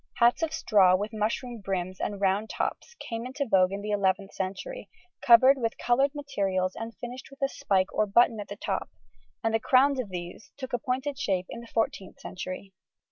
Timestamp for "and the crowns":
9.43-9.99